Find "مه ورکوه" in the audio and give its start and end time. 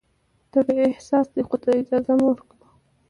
2.19-2.67